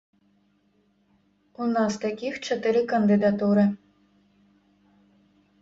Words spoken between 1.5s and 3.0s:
У нас такіх чатыры